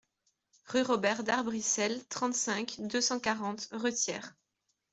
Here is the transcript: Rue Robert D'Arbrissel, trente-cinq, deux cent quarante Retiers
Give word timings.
Rue 0.69 0.81
Robert 0.81 1.21
D'Arbrissel, 1.23 2.03
trente-cinq, 2.07 2.77
deux 2.79 3.01
cent 3.01 3.19
quarante 3.19 3.69
Retiers 3.71 4.21